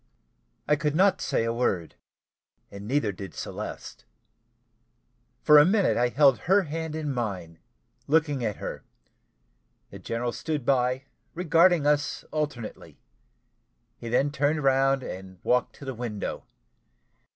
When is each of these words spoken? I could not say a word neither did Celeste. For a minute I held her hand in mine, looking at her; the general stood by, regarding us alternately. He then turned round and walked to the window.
I 0.67 0.75
could 0.75 0.95
not 0.95 1.21
say 1.21 1.43
a 1.43 1.53
word 1.53 1.93
neither 2.71 3.11
did 3.11 3.35
Celeste. 3.35 4.03
For 5.43 5.59
a 5.59 5.63
minute 5.63 5.95
I 5.95 6.07
held 6.09 6.39
her 6.49 6.63
hand 6.63 6.95
in 6.95 7.13
mine, 7.13 7.59
looking 8.07 8.43
at 8.43 8.55
her; 8.55 8.83
the 9.91 9.99
general 9.99 10.31
stood 10.31 10.65
by, 10.65 11.03
regarding 11.35 11.85
us 11.85 12.23
alternately. 12.31 12.99
He 13.95 14.09
then 14.09 14.31
turned 14.31 14.63
round 14.63 15.03
and 15.03 15.37
walked 15.43 15.75
to 15.75 15.85
the 15.85 15.93
window. 15.93 16.45